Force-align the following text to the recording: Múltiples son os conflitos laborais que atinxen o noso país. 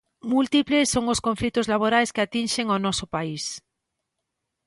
Múltiples 0.33 0.85
son 0.93 1.05
os 1.13 1.23
conflitos 1.27 1.69
laborais 1.73 2.13
que 2.13 2.23
atinxen 2.25 2.67
o 2.75 2.77
noso 2.85 3.05
país. 3.15 3.43